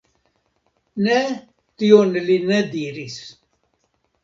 [1.07, 1.17] Ne,
[1.83, 3.21] tion li ne diris.